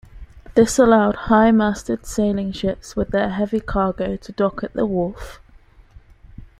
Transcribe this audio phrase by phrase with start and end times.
[0.55, 5.39] This allowed high-masted sailing ships with their heavy cargo to dock at the wharf.